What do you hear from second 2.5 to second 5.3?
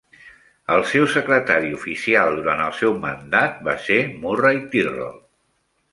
el seu mandat va ser Murray Tyrrell.